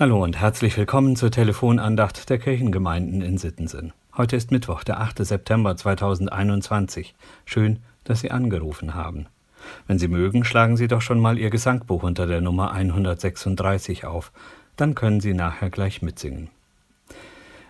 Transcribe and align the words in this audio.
Hallo 0.00 0.24
und 0.24 0.40
herzlich 0.40 0.78
willkommen 0.78 1.14
zur 1.14 1.30
Telefonandacht 1.30 2.30
der 2.30 2.38
Kirchengemeinden 2.38 3.20
in 3.20 3.36
Sittensen. 3.36 3.92
Heute 4.16 4.34
ist 4.34 4.50
Mittwoch, 4.50 4.82
der 4.82 4.98
8. 4.98 5.26
September 5.26 5.76
2021. 5.76 7.14
Schön, 7.44 7.80
dass 8.04 8.20
Sie 8.20 8.30
angerufen 8.30 8.94
haben. 8.94 9.26
Wenn 9.86 9.98
Sie 9.98 10.08
mögen, 10.08 10.42
schlagen 10.44 10.78
Sie 10.78 10.88
doch 10.88 11.02
schon 11.02 11.20
mal 11.20 11.36
Ihr 11.36 11.50
Gesangbuch 11.50 12.02
unter 12.02 12.26
der 12.26 12.40
Nummer 12.40 12.72
136 12.72 14.06
auf. 14.06 14.32
Dann 14.76 14.94
können 14.94 15.20
Sie 15.20 15.34
nachher 15.34 15.68
gleich 15.68 16.00
mitsingen. 16.00 16.48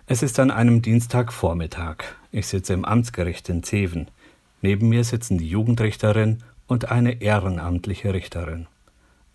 Es 0.07 0.23
ist 0.23 0.39
an 0.39 0.51
einem 0.51 0.81
Dienstagvormittag. 0.81 1.97
Ich 2.31 2.47
sitze 2.47 2.71
im 2.71 2.85
Amtsgericht 2.85 3.49
in 3.49 3.61
Zeven. 3.61 4.07
Neben 4.61 4.87
mir 4.87 5.03
sitzen 5.03 5.37
die 5.37 5.49
Jugendrichterin 5.49 6.43
und 6.65 6.93
eine 6.93 7.21
ehrenamtliche 7.21 8.13
Richterin. 8.13 8.67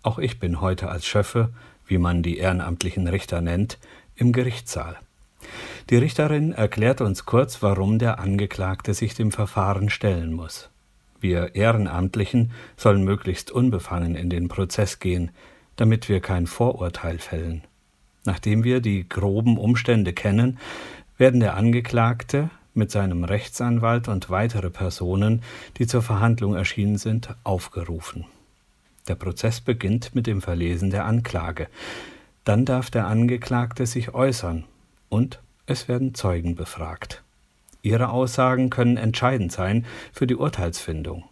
Auch 0.02 0.18
ich 0.18 0.38
bin 0.38 0.62
heute 0.62 0.88
als 0.88 1.04
Schöffe 1.04 1.50
wie 1.86 1.98
man 1.98 2.22
die 2.22 2.38
ehrenamtlichen 2.38 3.06
Richter 3.08 3.40
nennt, 3.40 3.78
im 4.14 4.32
Gerichtssaal. 4.32 4.96
Die 5.90 5.96
Richterin 5.96 6.52
erklärt 6.52 7.00
uns 7.00 7.26
kurz, 7.26 7.62
warum 7.62 7.98
der 7.98 8.18
Angeklagte 8.18 8.94
sich 8.94 9.14
dem 9.14 9.30
Verfahren 9.30 9.90
stellen 9.90 10.32
muss. 10.32 10.70
Wir 11.20 11.54
Ehrenamtlichen 11.54 12.52
sollen 12.76 13.04
möglichst 13.04 13.50
unbefangen 13.50 14.14
in 14.14 14.28
den 14.30 14.48
Prozess 14.48 14.98
gehen, 14.98 15.30
damit 15.76 16.08
wir 16.08 16.20
kein 16.20 16.46
Vorurteil 16.46 17.18
fällen. 17.18 17.62
Nachdem 18.24 18.64
wir 18.64 18.80
die 18.80 19.08
groben 19.08 19.56
Umstände 19.56 20.12
kennen, 20.12 20.58
werden 21.16 21.40
der 21.40 21.56
Angeklagte 21.56 22.50
mit 22.74 22.90
seinem 22.90 23.24
Rechtsanwalt 23.24 24.08
und 24.08 24.28
weitere 24.28 24.70
Personen, 24.70 25.42
die 25.78 25.86
zur 25.86 26.02
Verhandlung 26.02 26.54
erschienen 26.54 26.98
sind, 26.98 27.34
aufgerufen. 27.44 28.26
Der 29.08 29.14
Prozess 29.14 29.60
beginnt 29.60 30.14
mit 30.14 30.26
dem 30.26 30.42
Verlesen 30.42 30.90
der 30.90 31.04
Anklage. 31.04 31.68
Dann 32.44 32.64
darf 32.64 32.90
der 32.90 33.06
Angeklagte 33.06 33.86
sich 33.86 34.14
äußern 34.14 34.64
und 35.08 35.40
es 35.66 35.88
werden 35.88 36.14
Zeugen 36.14 36.54
befragt. 36.54 37.22
Ihre 37.82 38.08
Aussagen 38.08 38.70
können 38.70 38.96
entscheidend 38.96 39.52
sein 39.52 39.86
für 40.12 40.26
die 40.26 40.36
Urteilsfindung. 40.36 41.24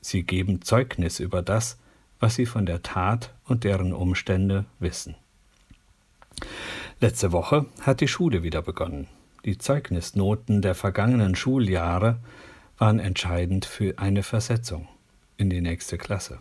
Sie 0.00 0.22
geben 0.22 0.62
Zeugnis 0.62 1.18
über 1.18 1.42
das, 1.42 1.78
was 2.20 2.34
sie 2.34 2.46
von 2.46 2.66
der 2.66 2.82
Tat 2.82 3.32
und 3.46 3.64
deren 3.64 3.92
Umstände 3.92 4.66
wissen. 4.78 5.14
Letzte 7.00 7.32
Woche 7.32 7.66
hat 7.80 8.00
die 8.00 8.08
Schule 8.08 8.42
wieder 8.42 8.62
begonnen. 8.62 9.08
Die 9.44 9.58
Zeugnisnoten 9.58 10.62
der 10.62 10.74
vergangenen 10.74 11.36
Schuljahre 11.36 12.18
waren 12.78 12.98
entscheidend 12.98 13.66
für 13.66 13.98
eine 13.98 14.22
Versetzung 14.22 14.88
in 15.36 15.50
die 15.50 15.60
nächste 15.60 15.98
Klasse. 15.98 16.38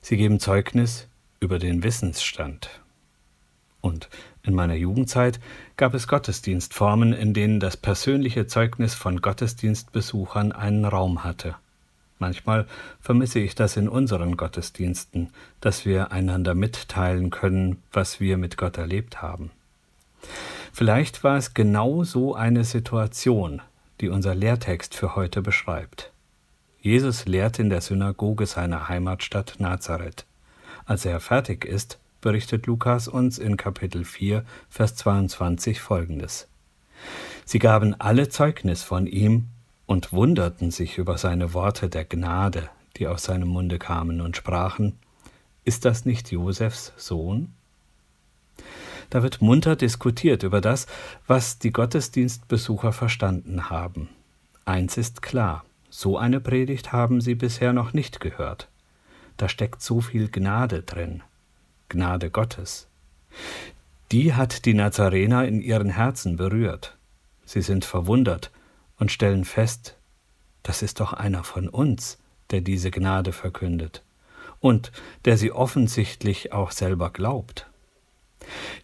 Sie 0.00 0.16
geben 0.16 0.40
Zeugnis 0.40 1.08
über 1.40 1.58
den 1.58 1.82
Wissensstand. 1.82 2.80
Und 3.80 4.08
in 4.42 4.54
meiner 4.54 4.74
Jugendzeit 4.74 5.40
gab 5.76 5.94
es 5.94 6.08
Gottesdienstformen, 6.08 7.12
in 7.12 7.34
denen 7.34 7.60
das 7.60 7.76
persönliche 7.76 8.46
Zeugnis 8.46 8.94
von 8.94 9.20
Gottesdienstbesuchern 9.20 10.52
einen 10.52 10.84
Raum 10.84 11.24
hatte. 11.24 11.56
Manchmal 12.18 12.66
vermisse 13.00 13.38
ich 13.38 13.54
das 13.54 13.78
in 13.78 13.88
unseren 13.88 14.36
Gottesdiensten, 14.36 15.30
dass 15.60 15.86
wir 15.86 16.12
einander 16.12 16.54
mitteilen 16.54 17.30
können, 17.30 17.82
was 17.92 18.20
wir 18.20 18.36
mit 18.36 18.58
Gott 18.58 18.76
erlebt 18.76 19.22
haben. 19.22 19.50
Vielleicht 20.72 21.24
war 21.24 21.38
es 21.38 21.54
genau 21.54 22.04
so 22.04 22.34
eine 22.34 22.64
Situation, 22.64 23.62
die 24.00 24.10
unser 24.10 24.34
Lehrtext 24.34 24.94
für 24.94 25.16
heute 25.16 25.40
beschreibt. 25.40 26.09
Jesus 26.82 27.26
lehrt 27.26 27.58
in 27.58 27.68
der 27.68 27.82
Synagoge 27.82 28.46
seiner 28.46 28.88
Heimatstadt 28.88 29.56
Nazareth. 29.58 30.24
Als 30.86 31.04
er 31.04 31.20
fertig 31.20 31.66
ist, 31.66 31.98
berichtet 32.22 32.66
Lukas 32.66 33.06
uns 33.06 33.38
in 33.38 33.58
Kapitel 33.58 34.06
4, 34.06 34.44
Vers 34.70 34.94
22 34.96 35.78
folgendes. 35.78 36.48
Sie 37.44 37.58
gaben 37.58 37.94
alle 38.00 38.30
Zeugnis 38.30 38.82
von 38.82 39.06
ihm 39.06 39.48
und 39.84 40.12
wunderten 40.12 40.70
sich 40.70 40.96
über 40.96 41.18
seine 41.18 41.52
Worte 41.52 41.90
der 41.90 42.06
Gnade, 42.06 42.70
die 42.96 43.06
aus 43.08 43.24
seinem 43.24 43.48
Munde 43.48 43.78
kamen, 43.78 44.22
und 44.22 44.38
sprachen, 44.38 44.98
Ist 45.64 45.84
das 45.84 46.06
nicht 46.06 46.30
Josefs 46.30 46.94
Sohn? 46.96 47.52
Da 49.10 49.22
wird 49.22 49.42
munter 49.42 49.76
diskutiert 49.76 50.44
über 50.44 50.62
das, 50.62 50.86
was 51.26 51.58
die 51.58 51.72
Gottesdienstbesucher 51.72 52.92
verstanden 52.92 53.68
haben. 53.68 54.08
Eins 54.64 54.96
ist 54.96 55.20
klar, 55.20 55.64
so 55.90 56.16
eine 56.16 56.40
Predigt 56.40 56.92
haben 56.92 57.20
Sie 57.20 57.34
bisher 57.34 57.72
noch 57.72 57.92
nicht 57.92 58.20
gehört. 58.20 58.68
Da 59.36 59.48
steckt 59.48 59.82
so 59.82 60.00
viel 60.00 60.28
Gnade 60.28 60.82
drin, 60.82 61.22
Gnade 61.88 62.30
Gottes. 62.30 62.88
Die 64.12 64.34
hat 64.34 64.64
die 64.64 64.74
Nazarener 64.74 65.46
in 65.46 65.60
ihren 65.60 65.90
Herzen 65.90 66.36
berührt. 66.36 66.96
Sie 67.44 67.62
sind 67.62 67.84
verwundert 67.84 68.50
und 68.98 69.10
stellen 69.10 69.44
fest, 69.44 69.96
das 70.62 70.82
ist 70.82 71.00
doch 71.00 71.12
einer 71.12 71.42
von 71.42 71.68
uns, 71.68 72.18
der 72.50 72.60
diese 72.60 72.90
Gnade 72.90 73.32
verkündet 73.32 74.02
und 74.60 74.92
der 75.24 75.36
sie 75.36 75.52
offensichtlich 75.52 76.52
auch 76.52 76.70
selber 76.70 77.10
glaubt. 77.10 77.66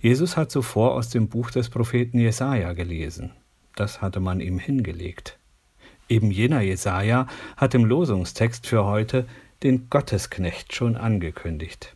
Jesus 0.00 0.36
hat 0.36 0.50
zuvor 0.50 0.94
aus 0.94 1.10
dem 1.10 1.28
Buch 1.28 1.50
des 1.50 1.70
Propheten 1.70 2.18
Jesaja 2.18 2.72
gelesen. 2.72 3.32
Das 3.74 4.00
hatte 4.00 4.20
man 4.20 4.40
ihm 4.40 4.58
hingelegt. 4.58 5.38
Eben 6.08 6.30
jener 6.30 6.60
Jesaja 6.60 7.26
hat 7.56 7.74
im 7.74 7.84
Losungstext 7.84 8.66
für 8.66 8.84
heute 8.84 9.26
den 9.62 9.90
Gottesknecht 9.90 10.74
schon 10.74 10.96
angekündigt. 10.96 11.94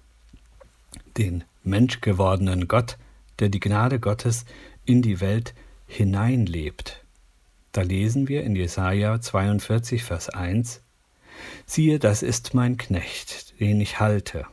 Den 1.16 1.44
menschgewordenen 1.62 2.66
Gott, 2.68 2.98
der 3.38 3.48
die 3.48 3.60
Gnade 3.60 4.00
Gottes 4.00 4.44
in 4.84 5.02
die 5.02 5.20
Welt 5.20 5.54
hineinlebt. 5.86 7.04
Da 7.72 7.82
lesen 7.82 8.28
wir 8.28 8.42
in 8.42 8.56
Jesaja 8.56 9.20
42, 9.20 10.02
Vers 10.02 10.28
1: 10.28 10.80
Siehe, 11.66 11.98
das 11.98 12.22
ist 12.22 12.54
mein 12.54 12.76
Knecht, 12.76 13.60
den 13.60 13.80
ich 13.80 14.00
halte, 14.00 14.46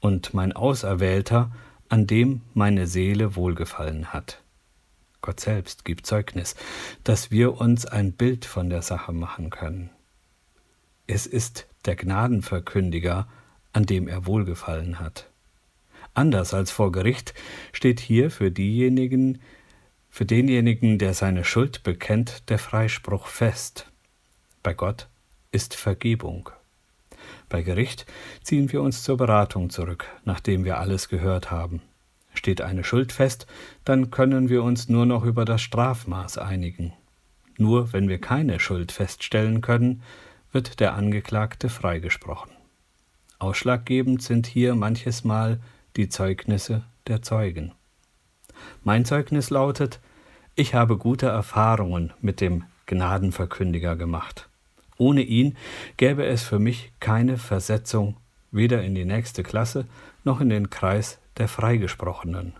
und 0.00 0.34
mein 0.34 0.52
Auserwählter, 0.52 1.52
an 1.88 2.06
dem 2.06 2.40
meine 2.54 2.86
Seele 2.86 3.36
wohlgefallen 3.36 4.12
hat. 4.12 4.43
Gott 5.24 5.40
selbst 5.40 5.86
gibt 5.86 6.04
Zeugnis, 6.04 6.54
dass 7.02 7.30
wir 7.30 7.58
uns 7.58 7.86
ein 7.86 8.12
Bild 8.12 8.44
von 8.44 8.68
der 8.68 8.82
Sache 8.82 9.10
machen 9.14 9.48
können. 9.48 9.88
Es 11.06 11.24
ist 11.24 11.66
der 11.86 11.96
Gnadenverkündiger, 11.96 13.26
an 13.72 13.86
dem 13.86 14.06
er 14.06 14.26
wohlgefallen 14.26 15.00
hat. 15.00 15.30
Anders 16.12 16.52
als 16.52 16.70
vor 16.70 16.92
Gericht 16.92 17.32
steht 17.72 18.00
hier 18.00 18.30
für 18.30 18.50
diejenigen, 18.50 19.40
für 20.10 20.26
denjenigen, 20.26 20.98
der 20.98 21.14
seine 21.14 21.44
Schuld 21.44 21.82
bekennt, 21.84 22.50
der 22.50 22.58
Freispruch 22.58 23.26
fest. 23.26 23.86
Bei 24.62 24.74
Gott 24.74 25.08
ist 25.52 25.74
Vergebung. 25.74 26.50
Bei 27.48 27.62
Gericht 27.62 28.04
ziehen 28.42 28.70
wir 28.70 28.82
uns 28.82 29.02
zur 29.02 29.16
Beratung 29.16 29.70
zurück, 29.70 30.04
nachdem 30.26 30.66
wir 30.66 30.76
alles 30.80 31.08
gehört 31.08 31.50
haben. 31.50 31.80
Steht 32.44 32.60
eine 32.60 32.84
Schuld 32.84 33.10
fest, 33.10 33.46
dann 33.86 34.10
können 34.10 34.50
wir 34.50 34.62
uns 34.62 34.90
nur 34.90 35.06
noch 35.06 35.24
über 35.24 35.46
das 35.46 35.62
Strafmaß 35.62 36.36
einigen. 36.36 36.92
Nur 37.56 37.94
wenn 37.94 38.06
wir 38.10 38.20
keine 38.20 38.60
Schuld 38.60 38.92
feststellen 38.92 39.62
können, 39.62 40.02
wird 40.52 40.78
der 40.78 40.92
Angeklagte 40.92 41.70
freigesprochen. 41.70 42.50
Ausschlaggebend 43.38 44.20
sind 44.20 44.46
hier 44.46 44.74
manches 44.74 45.24
Mal 45.24 45.58
die 45.96 46.10
Zeugnisse 46.10 46.84
der 47.06 47.22
Zeugen. 47.22 47.72
Mein 48.82 49.06
Zeugnis 49.06 49.48
lautet, 49.48 49.98
ich 50.54 50.74
habe 50.74 50.98
gute 50.98 51.28
Erfahrungen 51.28 52.12
mit 52.20 52.42
dem 52.42 52.64
Gnadenverkündiger 52.84 53.96
gemacht. 53.96 54.50
Ohne 54.98 55.22
ihn 55.22 55.56
gäbe 55.96 56.26
es 56.26 56.42
für 56.42 56.58
mich 56.58 56.92
keine 57.00 57.38
Versetzung 57.38 58.18
weder 58.50 58.82
in 58.82 58.94
die 58.94 59.06
nächste 59.06 59.42
Klasse 59.42 59.86
noch 60.24 60.42
in 60.42 60.50
den 60.50 60.68
Kreis 60.68 61.18
der 61.36 61.48
Freigesprochenen. 61.48 62.54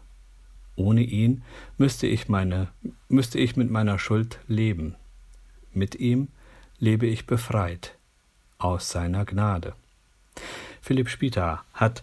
Ohne 0.77 1.03
ihn 1.03 1.43
müsste 1.78 2.07
ich, 2.07 2.28
meine, 2.28 2.69
müsste 3.09 3.39
ich 3.39 3.57
mit 3.57 3.71
meiner 3.71 3.98
Schuld 3.98 4.39
leben. 4.48 4.97
Mit 5.72 5.95
ihm 5.95 6.28
lebe 6.78 7.07
ich 7.07 7.27
befreit 7.27 7.97
aus 8.59 8.91
seiner 8.91 9.25
Gnade. 9.25 9.75
Philipp 10.81 11.09
Spita 11.09 11.65
hat 11.72 12.03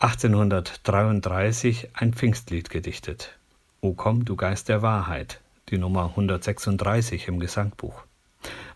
1833 0.00 1.90
ein 1.94 2.14
Pfingstlied 2.14 2.70
gedichtet. 2.70 3.38
O 3.80 3.92
komm, 3.94 4.24
du 4.24 4.36
Geist 4.36 4.68
der 4.68 4.82
Wahrheit, 4.82 5.40
die 5.68 5.78
Nummer 5.78 6.10
136 6.10 7.28
im 7.28 7.40
Gesangbuch. 7.40 8.02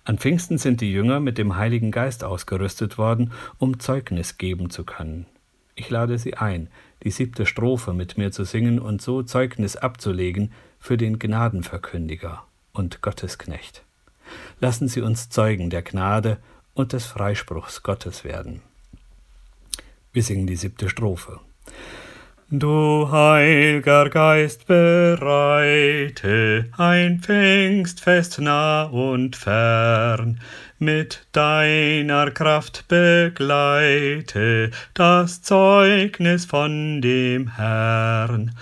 An 0.04 0.18
Pfingsten 0.18 0.58
sind 0.58 0.80
die 0.80 0.92
Jünger 0.92 1.20
mit 1.20 1.38
dem 1.38 1.56
Heiligen 1.56 1.90
Geist 1.90 2.24
ausgerüstet 2.24 2.98
worden, 2.98 3.32
um 3.58 3.80
Zeugnis 3.80 4.36
geben 4.36 4.70
zu 4.70 4.84
können. 4.84 5.26
Ich 5.76 5.88
lade 5.90 6.18
Sie 6.18 6.34
ein, 6.34 6.68
die 7.04 7.10
siebte 7.10 7.46
Strophe 7.46 7.92
mit 7.92 8.18
mir 8.18 8.32
zu 8.32 8.44
singen 8.44 8.78
und 8.78 9.02
so 9.02 9.22
Zeugnis 9.22 9.76
abzulegen 9.76 10.52
für 10.80 10.96
den 10.96 11.18
Gnadenverkündiger 11.18 12.44
und 12.72 13.02
Gottesknecht. 13.02 13.82
Lassen 14.60 14.88
Sie 14.88 15.02
uns 15.02 15.28
Zeugen 15.28 15.70
der 15.70 15.82
Gnade 15.82 16.38
und 16.72 16.92
des 16.92 17.06
Freispruchs 17.06 17.82
Gottes 17.82 18.24
werden. 18.24 18.62
Wir 20.12 20.22
singen 20.22 20.46
die 20.46 20.56
siebte 20.56 20.88
Strophe. 20.88 21.40
Du 22.50 23.10
heilger 23.10 24.08
Geist, 24.10 24.66
bereite 24.66 26.70
ein 26.76 27.20
Pfingstfest 27.20 28.40
nah 28.40 28.84
und 28.84 29.34
fern, 29.34 30.40
mit 30.78 31.26
deiner 31.32 32.30
Kraft 32.30 32.86
begleite 32.88 34.70
das 34.94 35.42
Zeugnis 35.42 36.44
von 36.44 37.00
dem 37.00 37.56
Herrn. 37.56 38.52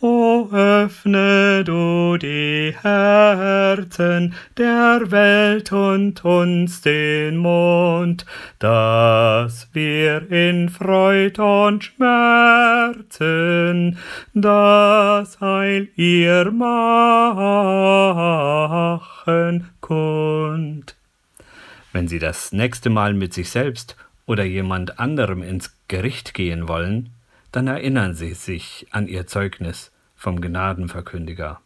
O 0.00 0.48
öffne 0.52 1.62
du 1.64 2.16
die 2.18 2.74
Herzen 2.82 4.34
der 4.56 5.12
Welt 5.12 5.70
und 5.70 6.24
uns 6.24 6.80
den 6.80 7.36
Mund, 7.36 8.26
dass 8.58 9.68
wir 9.72 10.28
in 10.28 10.68
Freud 10.70 11.40
und 11.40 11.84
Schmerzen 11.84 13.16
das 14.34 15.40
Heil 15.40 15.88
ihr 15.94 16.50
machen 16.50 16.92
kund. 19.80 20.91
Wenn 21.92 22.08
Sie 22.08 22.18
das 22.18 22.52
nächste 22.52 22.90
Mal 22.90 23.14
mit 23.14 23.34
sich 23.34 23.50
selbst 23.50 23.96
oder 24.26 24.44
jemand 24.44 24.98
anderem 24.98 25.42
ins 25.42 25.74
Gericht 25.88 26.34
gehen 26.34 26.66
wollen, 26.66 27.10
dann 27.52 27.66
erinnern 27.66 28.14
Sie 28.14 28.32
sich 28.32 28.86
an 28.90 29.06
Ihr 29.06 29.26
Zeugnis 29.26 29.92
vom 30.16 30.40
Gnadenverkündiger. 30.40 31.60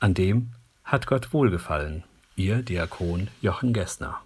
An 0.00 0.14
dem 0.14 0.50
hat 0.84 1.06
Gott 1.06 1.32
wohlgefallen. 1.32 2.04
Ihr 2.34 2.62
Diakon 2.62 3.28
Jochen 3.42 3.72
Gessner. 3.72 4.20